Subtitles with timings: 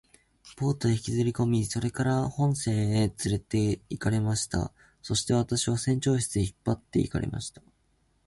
[0.57, 4.73] ボートへ引きずりこみ、それから本船へつれて行かれました。
[5.03, 7.61] そして私は船長室へ引っ張って行かれました。